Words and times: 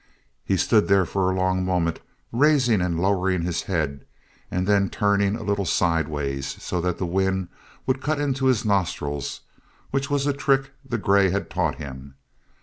He 0.43 0.57
stood 0.57 0.87
there 0.87 1.05
for 1.05 1.29
a 1.29 1.35
long 1.35 1.63
moment, 1.63 1.99
raising 2.31 2.81
and 2.81 2.99
lowering 2.99 3.43
his 3.43 3.61
head, 3.61 4.03
and 4.49 4.65
then 4.65 4.89
turning 4.89 5.35
a 5.35 5.43
little 5.43 5.63
sidewise 5.63 6.47
so 6.57 6.81
that 6.81 6.97
the 6.97 7.05
wind 7.05 7.49
would 7.85 8.01
cut 8.01 8.19
into 8.19 8.47
his 8.47 8.65
nostrils 8.65 9.41
which 9.91 10.09
was 10.09 10.25
a 10.25 10.33
trick 10.33 10.71
the 10.83 10.97
grey 10.97 11.29
had 11.29 11.51
taught 11.51 11.75
him. 11.75 12.15